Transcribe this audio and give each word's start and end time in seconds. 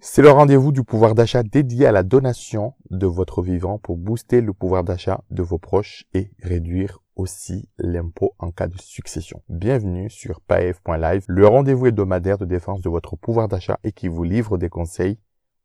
C'est 0.00 0.22
le 0.22 0.30
rendez-vous 0.30 0.72
du 0.72 0.82
pouvoir 0.82 1.14
d'achat 1.14 1.42
dédié 1.42 1.86
à 1.86 1.92
la 1.92 2.02
donation 2.02 2.74
de 2.90 3.06
votre 3.06 3.40
vivant 3.40 3.78
pour 3.78 3.96
booster 3.96 4.40
le 4.40 4.52
pouvoir 4.52 4.84
d'achat 4.84 5.22
de 5.30 5.42
vos 5.42 5.58
proches 5.58 6.04
et 6.12 6.30
réduire 6.42 6.98
aussi 7.16 7.68
l'impôt 7.78 8.34
en 8.38 8.50
cas 8.50 8.66
de 8.66 8.78
succession. 8.78 9.42
Bienvenue 9.48 10.10
sur 10.10 10.40
paef.live, 10.40 11.24
le 11.26 11.46
rendez-vous 11.46 11.86
hebdomadaire 11.86 12.38
de 12.38 12.44
défense 12.44 12.80
de 12.80 12.88
votre 12.88 13.16
pouvoir 13.16 13.48
d'achat 13.48 13.78
et 13.84 13.92
qui 13.92 14.08
vous 14.08 14.24
livre 14.24 14.58
des 14.58 14.68
conseils 14.68 15.18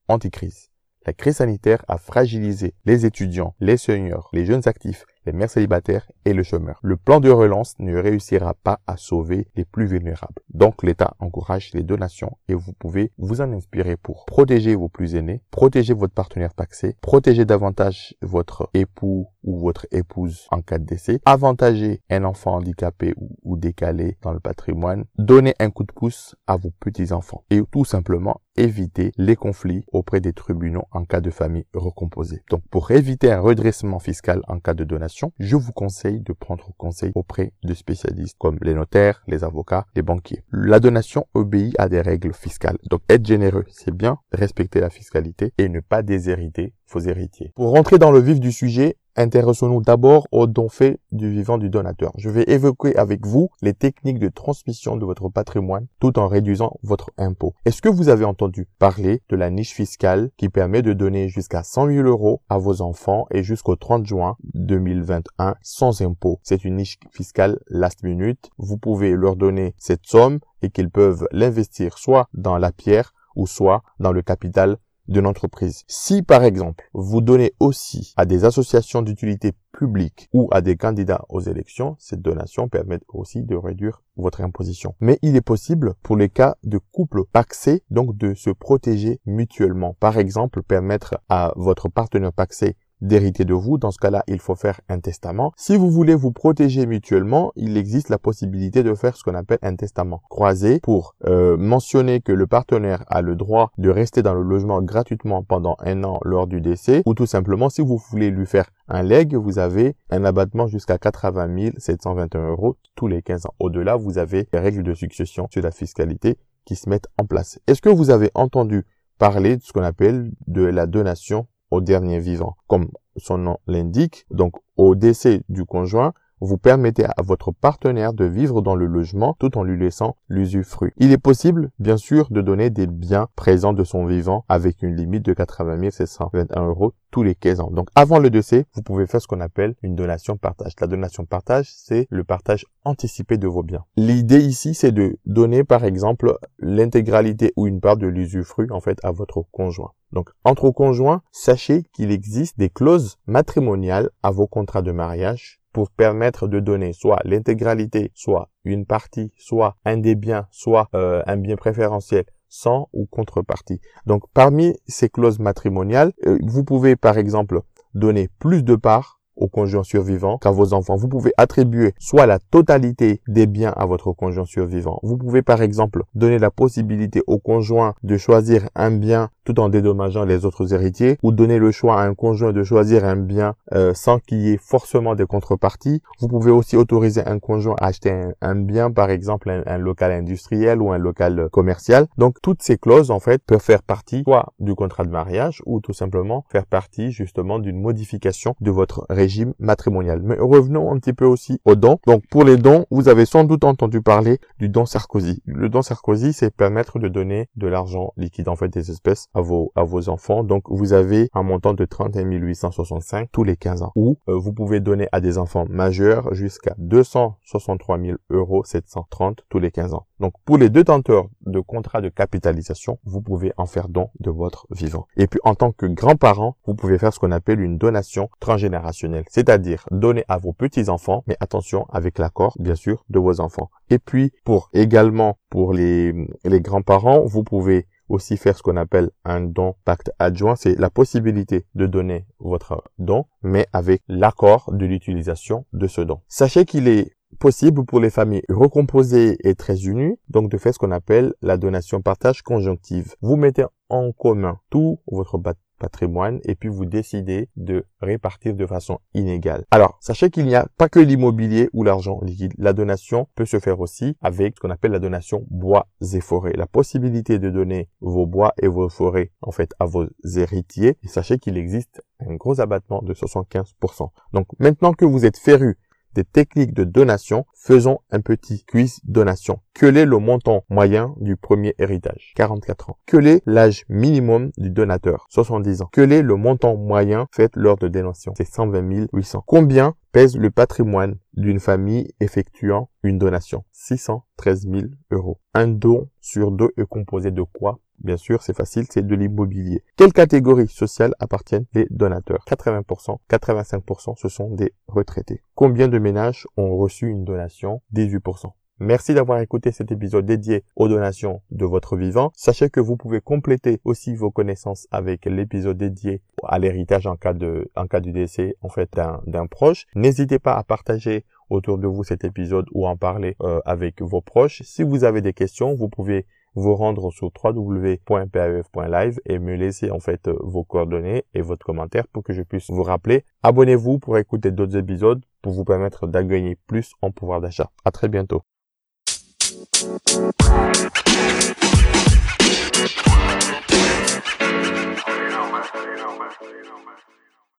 anti-crise. 0.07 0.69
La 1.05 1.13
crise 1.13 1.37
sanitaire 1.37 1.83
a 1.87 1.97
fragilisé 1.97 2.75
les 2.85 3.05
étudiants, 3.05 3.55
les 3.59 3.77
seniors, 3.77 4.29
les 4.31 4.45
jeunes 4.45 4.67
actifs, 4.67 5.05
les 5.25 5.31
mères 5.33 5.49
célibataires 5.49 6.09
et 6.25 6.33
le 6.33 6.43
chômeur. 6.43 6.79
Le 6.81 6.97
plan 6.97 7.19
de 7.19 7.29
relance 7.29 7.75
ne 7.79 7.95
réussira 7.97 8.53
pas 8.53 8.79
à 8.87 8.97
sauver 8.97 9.47
les 9.55 9.65
plus 9.65 9.85
vulnérables. 9.85 10.41
Donc 10.53 10.83
l'État 10.83 11.15
encourage 11.19 11.71
les 11.73 11.83
donations 11.83 12.37
et 12.47 12.53
vous 12.53 12.73
pouvez 12.73 13.11
vous 13.17 13.41
en 13.41 13.51
inspirer 13.53 13.97
pour 13.97 14.25
protéger 14.25 14.75
vos 14.75 14.89
plus 14.89 15.15
aînés, 15.15 15.41
protéger 15.51 15.93
votre 15.93 16.13
partenaire 16.13 16.53
taxé, 16.53 16.95
protéger 17.01 17.45
davantage 17.45 18.15
votre 18.21 18.69
époux 18.73 19.27
ou 19.43 19.57
votre 19.57 19.87
épouse 19.91 20.47
en 20.51 20.61
cas 20.61 20.77
de 20.77 20.85
décès, 20.85 21.19
avantager 21.25 22.01
un 22.09 22.23
enfant 22.23 22.55
handicapé 22.55 23.13
ou, 23.17 23.35
ou 23.43 23.57
décalé 23.57 24.17
dans 24.21 24.31
le 24.31 24.39
patrimoine, 24.39 25.05
donner 25.17 25.55
un 25.59 25.69
coup 25.69 25.83
de 25.83 25.91
pouce 25.91 26.35
à 26.47 26.57
vos 26.57 26.71
petits-enfants 26.79 27.43
et 27.49 27.61
tout 27.71 27.85
simplement 27.85 28.41
éviter 28.55 29.11
les 29.17 29.35
conflits 29.35 29.83
auprès 29.91 30.21
des 30.21 30.33
tribunaux 30.33 30.85
en 30.91 31.05
cas 31.05 31.21
de 31.21 31.29
famille 31.29 31.65
recomposée. 31.73 32.41
Donc 32.49 32.61
pour 32.69 32.91
éviter 32.91 33.31
un 33.31 33.39
redressement 33.39 33.99
fiscal 33.99 34.41
en 34.47 34.59
cas 34.59 34.73
de 34.73 34.83
donation, 34.83 35.31
je 35.39 35.55
vous 35.55 35.71
conseille 35.71 36.21
de 36.21 36.33
prendre 36.33 36.71
conseil 36.77 37.11
auprès 37.15 37.53
de 37.63 37.73
spécialistes 37.73 38.37
comme 38.37 38.57
les 38.61 38.73
notaires, 38.73 39.23
les 39.27 39.43
avocats, 39.43 39.85
les 39.95 40.01
banquiers. 40.01 40.43
La 40.51 40.79
donation 40.79 41.25
obéit 41.33 41.75
à 41.79 41.89
des 41.89 42.01
règles 42.01 42.33
fiscales. 42.33 42.77
Donc 42.89 43.01
être 43.09 43.25
généreux, 43.25 43.65
c'est 43.69 43.95
bien, 43.95 44.17
respecter 44.31 44.79
la 44.79 44.89
fiscalité 44.89 45.53
et 45.57 45.69
ne 45.69 45.79
pas 45.79 46.01
déshériter 46.01 46.73
vos 46.91 46.99
héritiers. 46.99 47.51
Pour 47.55 47.71
rentrer 47.71 47.97
dans 47.97 48.11
le 48.11 48.19
vif 48.19 48.39
du 48.39 48.51
sujet, 48.51 48.97
Intéressons-nous 49.15 49.83
d'abord 49.83 50.27
aux 50.31 50.47
dons 50.47 50.69
faits 50.69 50.99
du 51.11 51.29
vivant 51.29 51.59
du 51.59 51.69
donateur. 51.69 52.13
Je 52.17 52.31
vais 52.31 52.45
évoquer 52.47 52.95
avec 52.95 53.27
vous 53.27 53.49
les 53.61 53.75
techniques 53.75 54.17
de 54.17 54.27
transmission 54.27 54.97
de 54.97 55.05
votre 55.05 55.29
patrimoine 55.29 55.85
tout 55.99 56.17
en 56.17 56.27
réduisant 56.27 56.79
votre 56.81 57.11
impôt. 57.19 57.53
Est-ce 57.65 57.83
que 57.83 57.89
vous 57.89 58.09
avez 58.09 58.25
entendu 58.25 58.67
parler 58.79 59.21
de 59.29 59.35
la 59.35 59.51
niche 59.51 59.73
fiscale 59.73 60.31
qui 60.35 60.49
permet 60.49 60.81
de 60.81 60.93
donner 60.93 61.29
jusqu'à 61.29 61.61
100 61.61 61.89
000 61.89 62.07
euros 62.07 62.41
à 62.49 62.57
vos 62.57 62.81
enfants 62.81 63.27
et 63.29 63.43
jusqu'au 63.43 63.75
30 63.75 64.07
juin 64.07 64.35
2021 64.55 65.57
sans 65.61 66.01
impôt? 66.01 66.39
C'est 66.41 66.65
une 66.65 66.77
niche 66.77 66.97
fiscale 67.11 67.59
last 67.67 68.01
minute. 68.01 68.49
Vous 68.57 68.79
pouvez 68.79 69.11
leur 69.11 69.35
donner 69.35 69.75
cette 69.77 70.07
somme 70.07 70.39
et 70.63 70.71
qu'ils 70.71 70.89
peuvent 70.89 71.27
l'investir 71.31 71.99
soit 71.99 72.29
dans 72.33 72.57
la 72.57 72.71
pierre 72.71 73.13
ou 73.35 73.45
soit 73.45 73.83
dans 73.99 74.11
le 74.11 74.21
capital 74.23 74.77
d'une 75.07 75.27
entreprise. 75.27 75.83
Si 75.87 76.21
par 76.21 76.43
exemple 76.43 76.89
vous 76.93 77.21
donnez 77.21 77.53
aussi 77.59 78.13
à 78.17 78.25
des 78.25 78.45
associations 78.45 79.01
d'utilité 79.01 79.53
publique 79.71 80.29
ou 80.33 80.47
à 80.51 80.61
des 80.61 80.77
candidats 80.77 81.25
aux 81.29 81.41
élections, 81.41 81.95
cette 81.99 82.21
donation 82.21 82.69
permet 82.69 82.99
aussi 83.07 83.43
de 83.43 83.55
réduire 83.55 84.03
votre 84.15 84.41
imposition. 84.41 84.95
Mais 84.99 85.19
il 85.21 85.35
est 85.35 85.41
possible 85.41 85.95
pour 86.03 86.15
les 86.15 86.29
cas 86.29 86.55
de 86.63 86.79
couple 86.91 87.23
paxé 87.25 87.83
donc 87.89 88.15
de 88.17 88.33
se 88.33 88.51
protéger 88.51 89.19
mutuellement. 89.25 89.95
Par 89.99 90.17
exemple, 90.17 90.61
permettre 90.61 91.17
à 91.29 91.53
votre 91.55 91.89
partenaire 91.89 92.33
paxé 92.33 92.75
d'hériter 93.03 93.45
de 93.45 93.53
vous. 93.53 93.77
Dans 93.77 93.91
ce 93.91 93.99
cas-là, 93.99 94.23
il 94.27 94.39
faut 94.39 94.55
faire 94.55 94.81
un 94.89 94.99
testament. 94.99 95.51
Si 95.55 95.77
vous 95.77 95.91
voulez 95.91 96.15
vous 96.15 96.31
protéger 96.31 96.85
mutuellement, 96.87 97.51
il 97.55 97.77
existe 97.77 98.09
la 98.09 98.17
possibilité 98.17 98.81
de 98.81 98.95
faire 98.95 99.15
ce 99.15 99.23
qu'on 99.23 99.35
appelle 99.35 99.59
un 99.61 99.75
testament 99.75 100.21
croisé 100.29 100.79
pour 100.81 101.15
euh, 101.25 101.57
mentionner 101.57 102.21
que 102.21 102.31
le 102.31 102.47
partenaire 102.47 103.03
a 103.07 103.21
le 103.21 103.35
droit 103.35 103.71
de 103.77 103.89
rester 103.89 104.23
dans 104.23 104.33
le 104.33 104.41
logement 104.41 104.81
gratuitement 104.81 105.43
pendant 105.43 105.75
un 105.79 106.03
an 106.03 106.19
lors 106.23 106.47
du 106.47 106.61
décès 106.61 107.03
ou 107.05 107.13
tout 107.13 107.25
simplement 107.25 107.69
si 107.69 107.81
vous 107.81 107.97
voulez 108.09 108.31
lui 108.31 108.45
faire 108.45 108.69
un 108.87 109.03
leg, 109.03 109.35
vous 109.35 109.59
avez 109.59 109.95
un 110.09 110.23
abattement 110.25 110.67
jusqu'à 110.67 110.97
80 110.97 111.71
721 111.77 112.49
euros 112.49 112.77
tous 112.95 113.07
les 113.07 113.21
15 113.21 113.45
ans. 113.45 113.53
Au-delà, 113.59 113.95
vous 113.95 114.17
avez 114.17 114.47
les 114.53 114.59
règles 114.59 114.83
de 114.83 114.93
succession 114.93 115.47
sur 115.51 115.61
la 115.61 115.71
fiscalité 115.71 116.37
qui 116.65 116.75
se 116.75 116.89
mettent 116.89 117.07
en 117.17 117.25
place. 117.25 117.59
Est-ce 117.67 117.81
que 117.81 117.89
vous 117.89 118.09
avez 118.09 118.31
entendu 118.33 118.85
parler 119.17 119.57
de 119.57 119.61
ce 119.61 119.71
qu'on 119.71 119.83
appelle 119.83 120.31
de 120.47 120.63
la 120.63 120.85
donation 120.85 121.47
au 121.73 121.81
dernier 121.81 122.19
vivant. 122.19 122.55
Comme 122.67 122.89
son 123.17 123.37
nom 123.39 123.57
l'indique, 123.67 124.25
donc 124.31 124.53
au 124.77 124.95
décès 124.95 125.41
du 125.49 125.65
conjoint, 125.65 126.13
vous 126.39 126.57
permettez 126.57 127.05
à 127.05 127.21
votre 127.23 127.51
partenaire 127.51 128.13
de 128.13 128.25
vivre 128.25 128.61
dans 128.61 128.75
le 128.75 128.85
logement 128.85 129.35
tout 129.39 129.57
en 129.57 129.63
lui 129.63 129.79
laissant 129.79 130.17
l'usufruit. 130.27 130.91
Il 130.97 131.11
est 131.13 131.17
possible, 131.17 131.71
bien 131.79 131.95
sûr, 131.95 132.27
de 132.31 132.41
donner 132.41 132.69
des 132.69 132.85
biens 132.85 133.29
présents 133.35 133.71
de 133.71 133.85
son 133.85 134.05
vivant 134.05 134.43
avec 134.49 134.81
une 134.83 134.95
limite 134.95 135.23
de 135.23 135.33
80 135.33 135.89
721 135.91 136.67
euros 136.67 136.93
tous 137.11 137.23
les 137.23 137.33
15 137.33 137.61
ans. 137.61 137.71
Donc, 137.71 137.87
avant 137.95 138.19
le 138.19 138.29
décès, 138.29 138.65
vous 138.73 138.81
pouvez 138.81 139.07
faire 139.07 139.21
ce 139.21 139.27
qu'on 139.27 139.39
appelle 139.39 139.75
une 139.83 139.95
donation 139.95 140.35
partage. 140.35 140.73
La 140.81 140.87
donation 140.87 141.25
partage, 141.25 141.71
c'est 141.73 142.07
le 142.09 142.25
partage 142.25 142.65
anticipé 142.83 143.37
de 143.37 143.47
vos 143.47 143.63
biens. 143.63 143.85
L'idée 143.95 144.41
ici, 144.41 144.73
c'est 144.73 144.91
de 144.91 145.17
donner, 145.25 145.63
par 145.63 145.85
exemple, 145.85 146.37
l'intégralité 146.59 147.53
ou 147.55 147.67
une 147.67 147.79
part 147.79 147.95
de 147.95 148.07
l'usufruit, 148.07 148.67
en 148.69 148.81
fait, 148.81 148.99
à 149.03 149.11
votre 149.11 149.43
conjoint. 149.51 149.91
Donc, 150.13 150.29
entre 150.43 150.69
conjoints, 150.69 151.21
sachez 151.31 151.83
qu'il 151.91 152.11
existe 152.11 152.57
des 152.57 152.69
clauses 152.69 153.17
matrimoniales 153.25 154.11
à 154.21 154.31
vos 154.31 154.47
contrats 154.47 154.83
de 154.83 154.91
mariage 154.91 155.59
pour 155.73 155.89
permettre 155.89 156.47
de 156.47 156.59
donner 156.59 156.93
soit 156.93 157.19
l'intégralité, 157.25 158.11
soit 158.13 158.49
une 158.63 158.85
partie, 158.85 159.31
soit 159.37 159.75
un 159.85 159.97
des 159.97 160.13
biens, 160.13 160.47
soit 160.51 160.87
euh, 160.93 161.23
un 161.25 161.37
bien 161.37 161.55
préférentiel 161.55 162.25
sans 162.47 162.87
ou 162.93 163.07
contrepartie. 163.07 163.81
Donc 164.05 164.23
parmi 164.35 164.75
ces 164.87 165.09
clauses 165.09 165.39
matrimoniales, 165.39 166.13
euh, 166.27 166.37
vous 166.43 166.63
pouvez 166.63 166.95
par 166.95 167.17
exemple 167.17 167.61
donner 167.95 168.29
plus 168.37 168.63
de 168.63 168.75
parts 168.75 169.19
au 169.35 169.47
conjoint 169.47 169.83
survivant 169.83 170.37
qu'à 170.37 170.51
vos 170.51 170.73
enfants. 170.73 170.95
Vous 170.95 171.07
pouvez 171.07 171.33
attribuer 171.37 171.93
soit 171.99 172.25
la 172.25 172.39
totalité 172.39 173.21
des 173.27 173.47
biens 173.47 173.73
à 173.75 173.85
votre 173.85 174.11
conjoint 174.13 174.45
survivant. 174.45 174.99
Vous 175.03 175.17
pouvez 175.17 175.41
par 175.41 175.61
exemple 175.61 176.03
donner 176.13 176.39
la 176.39 176.51
possibilité 176.51 177.21
au 177.27 177.39
conjoint 177.39 177.95
de 178.03 178.17
choisir 178.17 178.69
un 178.75 178.91
bien 178.91 179.29
tout 179.43 179.59
en 179.59 179.69
dédommageant 179.69 180.25
les 180.25 180.45
autres 180.45 180.73
héritiers 180.73 181.17
ou 181.23 181.31
donner 181.31 181.59
le 181.59 181.71
choix 181.71 182.01
à 182.01 182.05
un 182.05 182.13
conjoint 182.13 182.53
de 182.53 182.63
choisir 182.63 183.05
un 183.05 183.15
bien 183.15 183.55
euh, 183.73 183.93
sans 183.93 184.19
qu'il 184.19 184.41
y 184.41 184.51
ait 184.51 184.59
forcément 184.61 185.15
des 185.15 185.25
contreparties. 185.25 186.01
Vous 186.19 186.27
pouvez 186.27 186.51
aussi 186.51 186.75
autoriser 186.77 187.25
un 187.25 187.39
conjoint 187.39 187.75
à 187.79 187.87
acheter 187.87 188.11
un, 188.41 188.55
bien, 188.55 188.91
par 188.91 189.09
exemple 189.09 189.49
un, 189.65 189.77
local 189.77 190.11
industriel 190.11 190.81
ou 190.81 190.91
un 190.91 190.97
local 190.97 191.49
commercial. 191.51 192.07
Donc 192.17 192.37
toutes 192.41 192.61
ces 192.61 192.77
clauses 192.77 193.11
en 193.11 193.19
fait 193.19 193.41
peuvent 193.43 193.59
faire 193.59 193.83
partie 193.83 194.23
soit 194.23 194.53
du 194.59 194.75
contrat 194.75 195.03
de 195.03 195.09
mariage 195.09 195.61
ou 195.65 195.81
tout 195.81 195.93
simplement 195.93 196.45
faire 196.49 196.65
partie 196.65 197.11
justement 197.11 197.59
d'une 197.59 197.79
modification 197.79 198.55
de 198.61 198.71
votre 198.71 199.05
régime 199.09 199.53
matrimonial. 199.59 200.21
Mais 200.23 200.37
revenons 200.39 200.91
un 200.91 200.99
petit 200.99 201.13
peu 201.13 201.25
aussi 201.25 201.59
aux 201.65 201.75
dons. 201.75 201.99
Donc 202.07 202.23
pour 202.29 202.43
les 202.43 202.57
dons, 202.57 202.85
vous 202.91 203.09
avez 203.09 203.25
sans 203.25 203.43
doute 203.43 203.63
entendu 203.63 204.01
parler 204.01 204.39
du 204.59 204.69
don 204.69 204.85
Sarkozy. 204.85 205.41
Le 205.45 205.69
don 205.69 205.81
Sarkozy, 205.81 206.33
c'est 206.33 206.55
permettre 206.55 206.99
de 206.99 207.07
donner 207.07 207.49
de 207.55 207.67
l'argent 207.67 208.13
liquide, 208.17 208.47
en 208.47 208.55
fait 208.55 208.69
des 208.69 208.91
espèces 208.91 209.27
à 209.33 209.41
vos, 209.41 209.71
à 209.75 209.83
vos 209.83 210.09
enfants. 210.09 210.43
Donc, 210.43 210.63
vous 210.69 210.93
avez 210.93 211.29
un 211.33 211.43
montant 211.43 211.73
de 211.73 211.85
31 211.85 212.23
865 212.31 213.29
tous 213.31 213.43
les 213.43 213.57
15 213.57 213.83
ans. 213.83 213.91
Ou 213.95 214.17
euh, 214.27 214.37
vous 214.37 214.53
pouvez 214.53 214.79
donner 214.79 215.07
à 215.11 215.21
des 215.21 215.37
enfants 215.37 215.65
majeurs 215.69 216.33
jusqu'à 216.33 216.73
263 216.77 217.99
000 217.99 218.17
euros 218.29 218.63
730 218.63 219.43
tous 219.49 219.59
les 219.59 219.71
15 219.71 219.93
ans. 219.93 220.05
Donc, 220.19 220.33
pour 220.45 220.57
les 220.57 220.69
deux 220.69 220.83
tenteurs 220.83 221.27
de 221.45 221.59
contrat 221.59 222.01
de 222.01 222.09
capitalisation, 222.09 222.99
vous 223.03 223.21
pouvez 223.21 223.51
en 223.57 223.65
faire 223.65 223.89
don 223.89 224.09
de 224.19 224.29
votre 224.29 224.67
vivant. 224.71 225.07
Et 225.17 225.27
puis, 225.27 225.39
en 225.43 225.55
tant 225.55 225.71
que 225.71 225.85
grand-parent, 225.85 226.55
vous 226.65 226.75
pouvez 226.75 226.97
faire 226.97 227.13
ce 227.13 227.19
qu'on 227.19 227.31
appelle 227.31 227.59
une 227.59 227.77
donation 227.77 228.29
transgénérationnelle. 228.39 229.25
C'est-à-dire 229.29 229.85
donner 229.91 230.23
à 230.27 230.37
vos 230.37 230.53
petits-enfants, 230.53 231.23
mais 231.27 231.35
attention, 231.39 231.85
avec 231.89 232.19
l'accord, 232.19 232.55
bien 232.59 232.75
sûr, 232.75 233.03
de 233.09 233.19
vos 233.19 233.41
enfants. 233.41 233.69
Et 233.89 233.99
puis, 233.99 234.31
pour 234.45 234.69
également, 234.73 235.37
pour 235.49 235.73
les, 235.73 236.13
les 236.45 236.61
grands-parents, 236.61 237.25
vous 237.25 237.43
pouvez 237.43 237.87
aussi 238.09 238.37
faire 238.37 238.57
ce 238.57 238.63
qu'on 238.63 238.77
appelle 238.77 239.11
un 239.25 239.41
don 239.41 239.75
pacte 239.85 240.11
adjoint. 240.19 240.55
C'est 240.55 240.77
la 240.79 240.89
possibilité 240.89 241.65
de 241.75 241.85
donner 241.85 242.25
votre 242.39 242.83
don, 242.97 243.25
mais 243.41 243.67
avec 243.73 244.01
l'accord 244.07 244.71
de 244.73 244.85
l'utilisation 244.85 245.65
de 245.73 245.87
ce 245.87 246.01
don. 246.01 246.21
Sachez 246.27 246.65
qu'il 246.65 246.87
est 246.87 247.15
possible 247.43 247.83
pour 247.83 247.99
les 247.99 248.09
familles 248.09 248.45
recomposées 248.47 249.35
et 249.43 249.53
très 249.53 249.83
unies, 249.83 250.15
donc 250.29 250.49
de 250.49 250.57
faire 250.57 250.73
ce 250.73 250.79
qu'on 250.79 250.91
appelle 250.91 251.33
la 251.41 251.57
donation 251.57 252.01
partage 252.01 252.41
conjonctive. 252.41 253.15
Vous 253.19 253.35
mettez 253.35 253.65
en 253.89 254.13
commun 254.13 254.59
tout 254.69 255.01
votre 255.11 255.37
patrimoine 255.77 256.39
et 256.45 256.55
puis 256.55 256.69
vous 256.69 256.85
décidez 256.85 257.49
de 257.57 257.85
répartir 257.99 258.53
de 258.53 258.65
façon 258.65 258.99
inégale. 259.13 259.65
Alors, 259.71 259.97
sachez 259.99 260.29
qu'il 260.29 260.45
n'y 260.45 260.55
a 260.55 260.67
pas 260.77 260.87
que 260.87 260.99
l'immobilier 260.99 261.69
ou 261.73 261.83
l'argent 261.83 262.19
liquide. 262.21 262.53
La 262.57 262.71
donation 262.71 263.27
peut 263.35 263.45
se 263.45 263.59
faire 263.59 263.81
aussi 263.81 264.15
avec 264.21 264.55
ce 264.55 264.61
qu'on 264.61 264.69
appelle 264.69 264.91
la 264.91 264.99
donation 264.99 265.45
bois 265.49 265.87
et 266.13 266.21
forêts. 266.21 266.53
La 266.55 266.67
possibilité 266.67 267.39
de 267.39 267.49
donner 267.49 267.89
vos 267.99 268.25
bois 268.25 268.53
et 268.61 268.69
vos 268.69 268.87
forêts 268.87 269.31
en 269.41 269.51
fait 269.51 269.73
à 269.79 269.85
vos 269.85 270.05
héritiers. 270.37 270.97
Et 271.03 271.07
sachez 271.09 271.39
qu'il 271.39 271.57
existe 271.57 272.01
un 272.19 272.35
gros 272.35 272.61
abattement 272.61 273.01
de 273.01 273.13
75%. 273.13 274.07
Donc 274.31 274.47
maintenant 274.59 274.93
que 274.93 275.03
vous 275.03 275.25
êtes 275.25 275.37
féru 275.37 275.77
des 276.13 276.23
techniques 276.23 276.73
de 276.73 276.83
donation, 276.83 277.45
faisons 277.55 277.99
un 278.11 278.21
petit 278.21 278.63
quiz 278.65 278.99
donation. 279.03 279.59
Quel 279.73 279.97
est 279.97 280.05
le 280.05 280.17
montant 280.19 280.63
moyen 280.69 281.13
du 281.19 281.35
premier 281.35 281.73
héritage? 281.79 282.33
44 282.35 282.91
ans. 282.91 282.97
Quel 283.05 283.27
est 283.27 283.41
l'âge 283.45 283.85
minimum 283.89 284.51
du 284.57 284.69
donateur? 284.69 285.25
70 285.29 285.81
ans. 285.81 285.89
Quel 285.91 286.11
est 286.11 286.21
le 286.21 286.35
montant 286.35 286.75
moyen 286.75 287.27
fait 287.31 287.55
lors 287.55 287.77
de 287.77 287.87
donation? 287.87 288.33
C'est 288.37 288.47
120 288.47 289.07
800. 289.13 289.43
Combien 289.45 289.95
pèse 290.11 290.37
le 290.37 290.51
patrimoine 290.51 291.15
d'une 291.33 291.59
famille 291.59 292.13
effectuant 292.19 292.89
une 293.03 293.17
donation? 293.17 293.63
613 293.71 294.67
000 294.69 294.83
euros. 295.11 295.39
Un 295.53 295.67
don 295.67 296.09
sur 296.21 296.51
deux 296.51 296.71
est 296.77 296.85
composé 296.85 297.31
de 297.31 297.41
quoi? 297.41 297.79
Bien 298.03 298.17
sûr, 298.17 298.43
c'est 298.43 298.55
facile, 298.55 298.85
c'est 298.89 299.05
de 299.05 299.15
l'immobilier. 299.15 299.83
Quelle 299.95 300.13
catégorie 300.13 300.67
sociale 300.67 301.13
appartiennent 301.19 301.65
les 301.73 301.87
donateurs? 301.89 302.43
80%, 302.47 303.17
85%, 303.29 304.15
ce 304.17 304.29
sont 304.29 304.49
des 304.49 304.73
retraités. 304.87 305.41
Combien 305.55 305.87
de 305.87 305.99
ménages 305.99 306.47
ont 306.57 306.75
reçu 306.75 307.07
une 307.07 307.23
donation? 307.23 307.81
18%. 307.93 308.51
Merci 308.79 309.13
d'avoir 309.13 309.39
écouté 309.39 309.71
cet 309.71 309.91
épisode 309.91 310.25
dédié 310.25 310.63
aux 310.75 310.89
donations 310.89 311.41
de 311.51 311.63
votre 311.63 311.95
vivant. 311.95 312.31
Sachez 312.35 312.69
que 312.69 312.79
vous 312.79 312.97
pouvez 312.97 313.21
compléter 313.21 313.79
aussi 313.85 314.15
vos 314.15 314.31
connaissances 314.31 314.87
avec 314.91 315.25
l'épisode 315.25 315.77
dédié 315.77 316.21
à 316.43 316.59
l'héritage 316.59 317.07
en 317.07 317.15
cas 317.15 317.33
de, 317.33 317.71
en 317.75 317.87
cas 317.87 318.01
du 318.01 318.11
décès, 318.11 318.57
en 318.61 318.69
fait, 318.69 318.89
d'un 319.27 319.47
proche. 319.47 319.85
N'hésitez 319.95 320.39
pas 320.39 320.55
à 320.55 320.63
partager 320.63 321.23
autour 321.49 321.77
de 321.77 321.87
vous 321.87 322.03
cet 322.03 322.23
épisode 322.23 322.65
ou 322.73 322.87
en 322.87 322.97
parler 322.97 323.35
euh, 323.41 323.61
avec 323.63 324.01
vos 324.01 324.21
proches. 324.21 324.63
Si 324.63 324.83
vous 324.83 325.03
avez 325.03 325.21
des 325.21 325.33
questions, 325.33 325.75
vous 325.75 325.87
pouvez 325.87 326.25
vous 326.55 326.75
rendre 326.75 327.11
sur 327.11 327.31
www.paf.live 327.43 329.17
e 329.17 329.31
et 329.31 329.39
me 329.39 329.55
laisser 329.55 329.91
en 329.91 329.99
fait 329.99 330.27
euh, 330.27 330.37
vos 330.41 330.63
coordonnées 330.63 331.25
et 331.33 331.41
votre 331.41 331.65
commentaire 331.65 332.07
pour 332.07 332.23
que 332.23 332.33
je 332.33 332.41
puisse 332.41 332.69
vous 332.69 332.83
rappeler. 332.83 333.25
Abonnez-vous 333.43 333.99
pour 333.99 334.17
écouter 334.17 334.51
d'autres 334.51 334.77
épisodes 334.77 335.23
pour 335.41 335.53
vous 335.53 335.65
permettre 335.65 336.07
d'en 336.07 336.27
plus 336.67 336.93
en 337.01 337.11
pouvoir 337.11 337.41
d'achat. 337.41 337.69
À 337.85 337.91
très 337.91 338.07
bientôt. 338.07 338.43